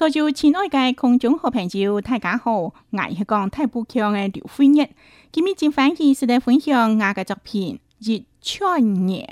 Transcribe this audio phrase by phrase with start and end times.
[0.00, 2.58] 所就亲爱的空中好朋友，大家好！
[2.58, 2.72] 我
[3.14, 4.88] 是讲太不强的刘辉日，
[5.30, 7.78] 今日正反意是的分享我的作品
[8.10, 9.28] 《一串年》，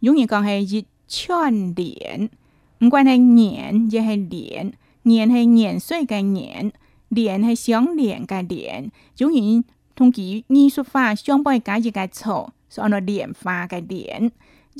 [0.00, 2.30] 容人讲是一串年，
[2.78, 6.72] 不管是年也是年，年是年岁的年，
[7.10, 9.62] 念是相连的连，所人
[9.94, 14.32] 从其艺术化相不系解一个错，是按照莲花的莲。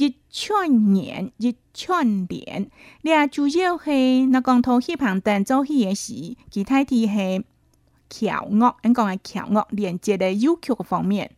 [0.04, 2.70] 一串年，一串联，
[3.02, 7.44] 你啊主要戏，那讲头戏旁等做戏嘅时，其他地方
[8.08, 11.30] 桥恶，咱讲个桥恶连接的有趣嘅方面，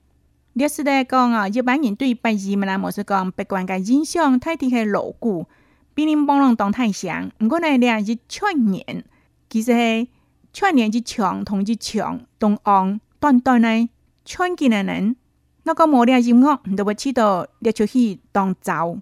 [0.53, 5.49] 历史咧讲哦，一般人对白字闽南莫是讲不管嘅印象太低系牢固，
[5.93, 9.05] 比人帮人当太想，唔呢，你啊日串年，
[9.51, 10.07] 其实
[10.53, 13.89] 串联一长同一长，东昂短短呢
[14.25, 15.17] 串几耐人。
[15.65, 18.99] 那个毛了音乐，你就会知道啲出去当走，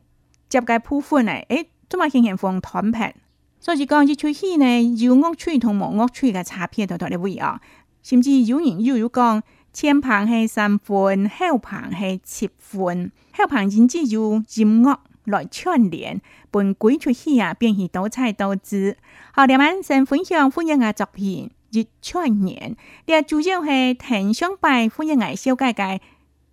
[0.48, 3.12] 接界鋪粉嚟，誒做么輕輕放攤平。
[3.60, 7.60] 所以讲，啲出戏呢，有鵝趣同毛鵝趣嘅差别，在在里位啊。
[8.02, 16.20] 甚至有人又有讲，前棚係三分，后棚係七分，后棚甚至有音乐来串联，
[16.50, 18.96] 本鬼出戏啊，便是多彩多姿。
[19.32, 26.00] 好，我哋先分享欢迎嘅作品，一串連，第主要係藤香拜欢迎嘅小界界。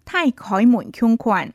[0.08, 1.54] 太开门枪款，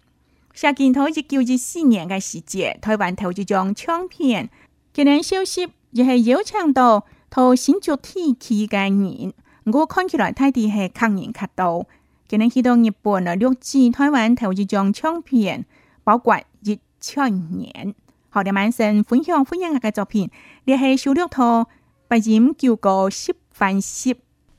[0.52, 4.50] 下镜头一九一四年嘅时节，台湾投一张唱片，
[4.92, 9.32] 今年消息也系有请到到新竹天气嘅人，
[9.72, 11.86] 我看起来睇的系抗人角度，
[12.28, 15.64] 今年去到日本啊，六制台湾投一张唱片，
[16.04, 17.94] 包括一千年，
[18.28, 20.30] 学了满身享分享样嘅作品，
[20.66, 21.68] 你系收录套
[22.06, 24.14] 白盐旧旧十番十。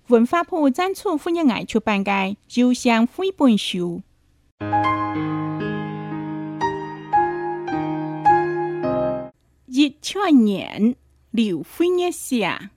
[0.08, 4.02] 文化部展出夫人爱出版界，奏响徽本书。
[9.68, 10.96] 一七年，
[11.32, 12.72] 刘飞人下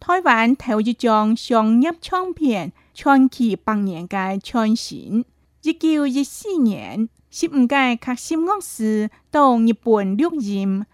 [0.00, 5.24] 台湾，头一张商业唱片，传奇百年间传行。
[5.62, 10.84] 一九一四年，十五届克西奥斯到日本录音，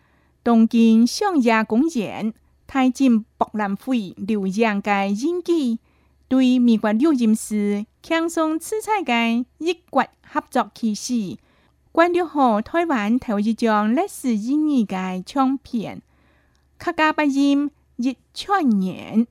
[0.44, 2.34] 东京商业公园。
[2.68, 5.78] 台进博览会留洋嘅印记，
[6.28, 11.38] 对美国留音师轻松此起嘅日国合作趋势，
[11.92, 16.02] 关注好台湾头一张历史意义嘅唱片，
[16.76, 19.26] 客家八音一串年，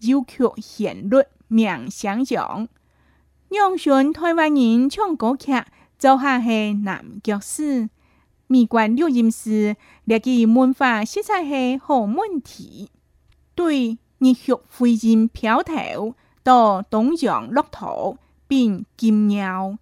[0.00, 2.68] 优曲旋律名相像，
[3.48, 5.52] 让全台湾人唱歌曲，
[6.00, 7.88] 就系南角士。
[8.52, 12.90] 秘观六印寺，立即满发色彩系好问题。
[13.54, 19.78] 对日血飞人飘头，到东阳落土变金鸟。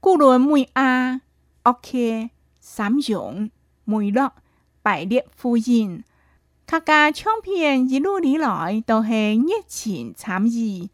[0.00, 1.20] 古罗梅阿
[1.62, 3.52] ，OK，三雄
[3.84, 4.32] 梅洛
[4.82, 6.02] 百列夫人，
[6.66, 10.88] 客家唱片一路以来都是热情参与。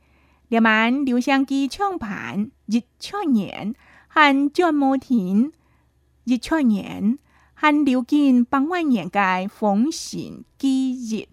[0.49, 3.75] 夜晚留声机唱盘一唱盐，
[4.09, 5.51] 喊蒋摩天。
[6.27, 7.19] 一千年，
[7.53, 11.29] 含流经百万年界风行今日。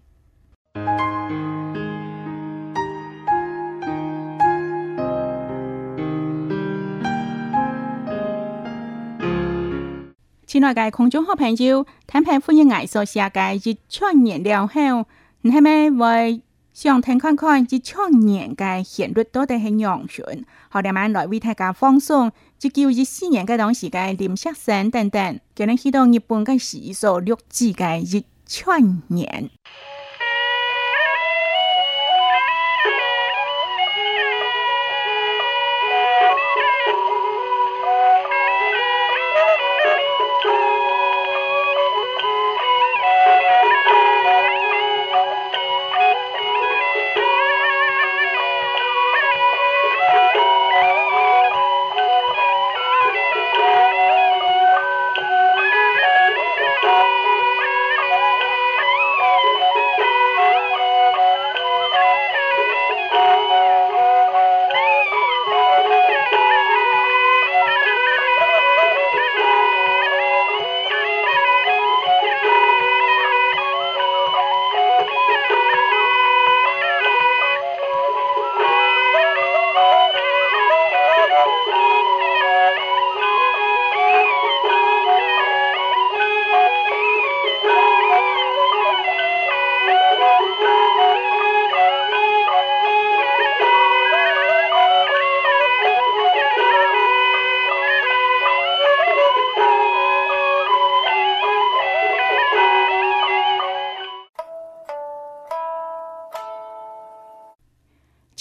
[10.46, 15.06] 亲爱的空中好朋友，坦平欢迎艾说下界一千年了后，
[15.40, 16.42] 你们为？
[16.74, 17.94] 想听看看一千
[18.24, 20.44] 年嘅旋律到底系样算？
[20.70, 29.50] 好，两晚来为大家放松，就叫一四年嘅当时间林先生等等，给日去到日本嘅时数六次嘅一千年。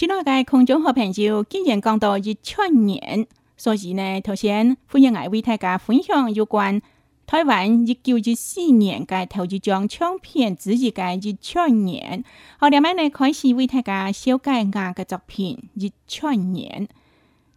[0.01, 6.81] 近年的空中和朋友竟然讲到一千年，所以呢，首先欢迎来为大家分享有关
[7.27, 12.23] 台湾一九一四年嘅头一张唱片，只系嘅一千年。
[12.57, 16.87] 好，下面呢开始为大家小改我嘅作品《一千年》。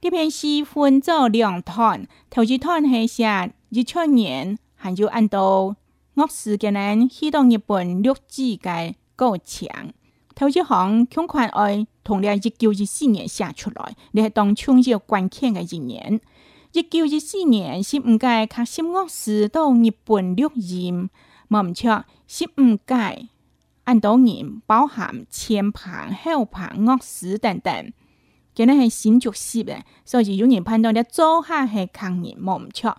[0.03, 5.71] 这篇诗分作两段，头一段系写一千年，系有按导
[6.13, 9.67] 历史嘅呢启动日本六季嘅构想。
[10.35, 16.21] 头一行穷款爱，同了一九一四年写出来，你系当创业关键的一年。
[16.73, 21.09] 一九一四年是五届甲新恶史到日本六人，
[21.49, 23.29] 冇唔错，是五届
[23.85, 27.93] 安当年包含前叛后叛恶史等等，
[28.57, 32.99] 今哋系新著识嘅，所以有人判断你左下系抗日冇唔错。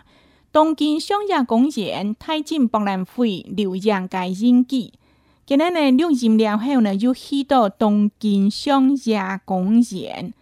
[0.53, 4.93] 东京商业公园、太精博览会，刘洋嘅演技。
[5.47, 10.33] 今年来，涌现了后呢，有许多东晋江下公园，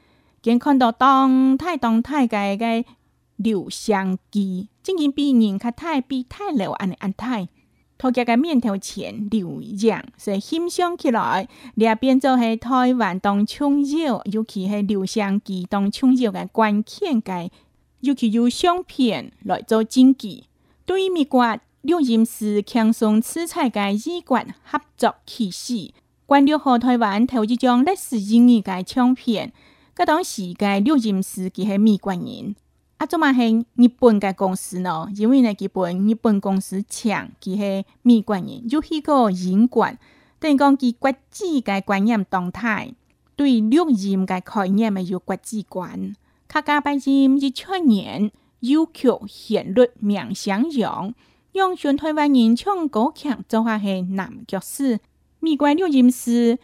[0.42, 2.90] 跟看到东太东太界个
[3.36, 7.50] 留香记，正经被人看太被太了安尼安太，
[7.98, 17.52] 他家个面条钱留阳，所以欣赏起来，也边做系台湾当琼瑶，尤其系留香记当琼瑶个关键界，
[18.00, 20.44] 尤其有相片来做证据，
[20.86, 21.60] 对于蜜瓜。
[21.84, 25.94] 录音师轻松此菜嘅一贯合作体系，
[26.26, 29.52] 关注下台湾头一张历史意义嘅唱片。
[29.94, 32.56] 佮当时嘅录音师佮系美国人，
[33.00, 35.10] 啊，做嘛系日本嘅公司咯？
[35.18, 40.00] 因为呢，日本日本公司强佮系美国人，就系个英冠，
[40.40, 42.94] 等于讲佮国际嘅观念动态，
[43.36, 46.16] 对录音嘅概念咪有国际观。
[46.48, 47.04] 卡加八日
[47.42, 48.32] 一七年，
[48.62, 51.14] 要求言论免相让。
[51.54, 54.98] 用全台湾人唱国剧，做下系男角色；
[55.40, 56.58] 美国六君子，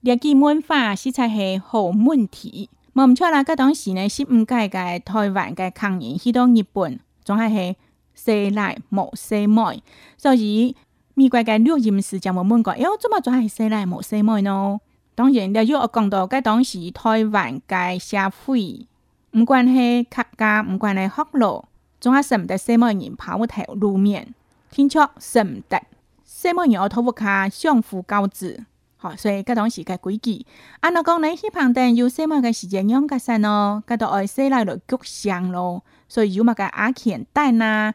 [0.00, 2.70] 列举文化实在系好问题。
[2.94, 7.76] 冇唔错啦，吉当时呢是唔解解台湾嘅抗议去到日本，总系系
[8.14, 9.80] 西来莫西麦。
[10.16, 10.76] 所以
[11.14, 14.78] 美国嘅六君子就问问过，哎呦，怎么转系西来莫西麦呢？
[15.16, 18.16] 当然，你要讲到吉当时台湾嘅社
[18.46, 18.86] 会，
[19.32, 21.64] 唔管系客家，唔管系福佬。
[22.06, 24.32] 总还省不得西门人跑唔脱路面，
[24.70, 25.82] 停车省唔得。
[26.24, 28.64] 西门人学拖脚相互告知，
[28.96, 30.46] 好，所以搿种时间规矩。
[30.82, 35.82] 按照讲，你去旁边有西门个时间养家生哦，搿都爱西来落焗香咯。
[36.08, 37.92] 所以有物个阿钱等呐，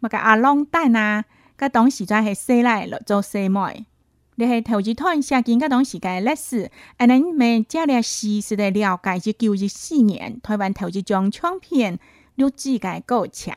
[0.00, 1.22] 物个阿龙等呐，
[1.56, 3.86] 搿种时阵系西来着做西门。
[4.34, 6.68] 你系投资团写进搿种时间历史，
[6.98, 12.00] 而你们加里些事实了解，一九一四年台湾投资张唱片。
[12.34, 13.54] 六字该够强，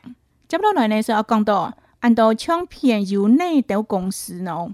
[0.48, 4.68] 接落来呢，说要讲到，按到唱片由内斗公司呢，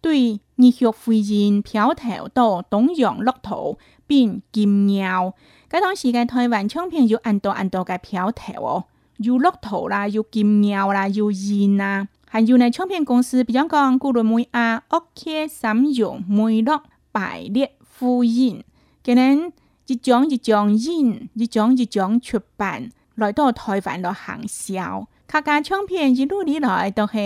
[0.00, 5.34] 对热血福音飘头到东洋骆驼变金鸟。
[5.68, 8.84] 格当时间台湾唱片有按到按到嘅飘头哦，
[9.18, 12.08] 有骆驼啦，有金鸟啦，有音啦。
[12.28, 18.64] 还有呢唱片公司比较讲古乐美亚、OK、三友、梅洛、百列、福音，
[19.04, 19.52] 佮恁
[19.86, 22.90] 一张一张印，一张一张出版。
[23.14, 27.16] 来到台湾的行销，客家唱片一路以来都是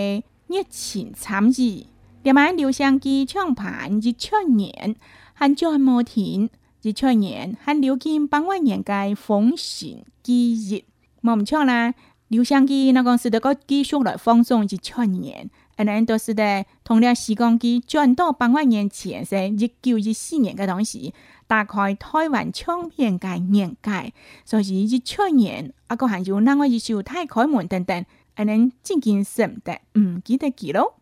[0.49, 1.87] 热情参与，
[2.23, 4.97] 连埋留声机唱盘一出年
[5.35, 6.51] 很赚莫停。
[6.83, 10.85] 一出年还流金百万人家风献记忆。
[11.21, 11.95] 莫唔唱啦。
[12.29, 21.13] 留香机，那讲是得个继续来放松一千年，安尼都是在同了时光机转到八万年前，是一九一四年个当时，
[21.47, 24.13] 大概台湾唱片界年代，
[24.45, 28.05] 所以一千年，啊，个还有那个一首《太开门》等等，
[28.35, 30.95] 安尼渐渐是得唔记得记咯。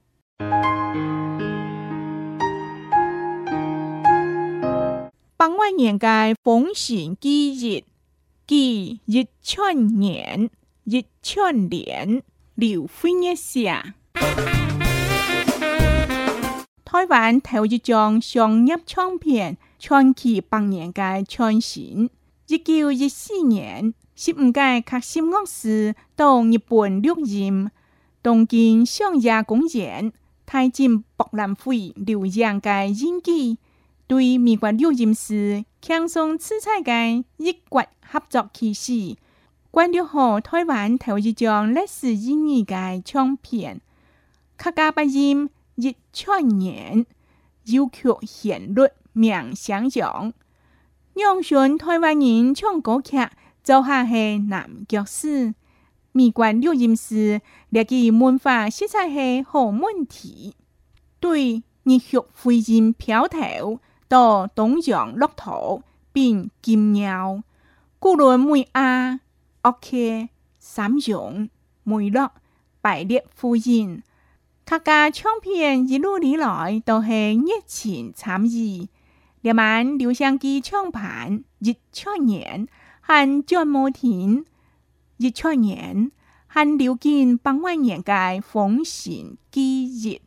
[5.38, 7.82] 八万年代风险记忆，
[8.46, 10.50] 记一千年。
[10.86, 12.22] 一串联，
[12.56, 13.94] 刘飞也下。
[16.84, 22.10] 台湾头一张商业唱片传奇百年嘅传承。
[22.48, 27.70] 一九一四年，十五届核心公司到日本录音，
[28.22, 30.12] 东京商业公园，
[30.44, 33.56] 天进博览会留相嘅影集，
[34.06, 39.16] 对美国录音师轻松色彩嘅异国合作开始。
[39.74, 43.80] 關注好台灣頭一張歷史意義嘅唱片，
[44.56, 47.04] 客家八音一千年，
[47.64, 50.32] 要求旋律名相揚。
[51.14, 53.16] 讓選台灣人唱歌劇，
[53.64, 55.56] 就下係南國史。
[56.12, 57.40] 美觀錄音師
[57.70, 60.54] 列記文化實在係好問題，
[61.18, 67.42] 對熱血飛燕飄頭到東洋樂土變金鳥，
[67.98, 69.18] 古倫梅亞。
[69.64, 69.82] ok,
[70.60, 71.46] sám dụng,
[71.84, 72.34] mùi đọc,
[72.82, 74.00] bãi điệp phu yên.
[74.66, 78.86] Các ca trong phiền dì lưu lý lõi đều hề nhất chỉnh sám gì.
[79.42, 82.66] Điểm án điều sang kỳ trong bản, dịch cho nhện,
[83.00, 84.42] hẳn cho mô thín,
[85.18, 86.08] dịch cho nhện,
[86.46, 90.22] hẳn điều kiện bằng ngoại nhện cài phóng xỉn kỳ dịch.